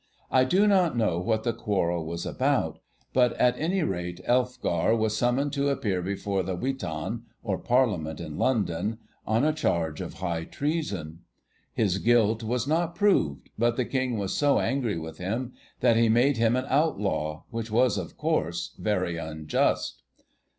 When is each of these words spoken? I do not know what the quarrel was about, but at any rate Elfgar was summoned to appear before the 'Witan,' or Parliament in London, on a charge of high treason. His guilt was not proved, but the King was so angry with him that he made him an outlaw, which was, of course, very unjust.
I 0.31 0.45
do 0.45 0.65
not 0.65 0.97
know 0.97 1.19
what 1.19 1.43
the 1.43 1.53
quarrel 1.53 2.03
was 2.07 2.25
about, 2.25 2.79
but 3.13 3.33
at 3.33 3.55
any 3.59 3.83
rate 3.83 4.19
Elfgar 4.27 4.97
was 4.97 5.15
summoned 5.15 5.53
to 5.53 5.69
appear 5.69 6.01
before 6.01 6.41
the 6.41 6.55
'Witan,' 6.55 7.25
or 7.43 7.59
Parliament 7.59 8.19
in 8.19 8.35
London, 8.39 8.97
on 9.27 9.45
a 9.45 9.53
charge 9.53 10.01
of 10.01 10.15
high 10.15 10.43
treason. 10.45 11.19
His 11.75 11.99
guilt 11.99 12.41
was 12.41 12.67
not 12.67 12.95
proved, 12.95 13.51
but 13.59 13.77
the 13.77 13.85
King 13.85 14.17
was 14.17 14.33
so 14.35 14.57
angry 14.59 14.97
with 14.97 15.19
him 15.19 15.53
that 15.81 15.97
he 15.97 16.09
made 16.09 16.37
him 16.37 16.55
an 16.55 16.65
outlaw, 16.67 17.43
which 17.51 17.69
was, 17.69 17.99
of 17.99 18.17
course, 18.17 18.71
very 18.79 19.17
unjust. 19.17 20.01